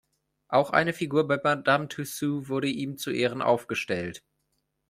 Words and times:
Auch 0.47 0.71
eine 0.71 0.93
Figur 0.93 1.27
bei 1.27 1.39
Madame 1.43 1.87
Tussauds 1.87 2.49
wurde 2.49 2.67
ihm 2.69 2.97
zu 2.97 3.11
Ehren 3.11 3.43
aufgestellt. 3.43 4.23